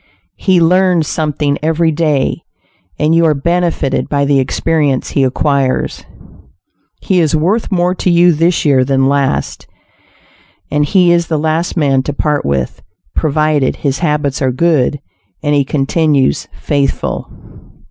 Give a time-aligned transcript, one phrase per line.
[0.37, 2.41] He learns something every day;
[2.97, 6.05] and you are benefited by the experience he acquires.
[7.03, 9.67] He is worth more to you this year than last,
[10.71, 12.81] and he is the last man to part with,
[13.15, 14.99] provided his habits are good,
[15.43, 17.29] and he continues faithful.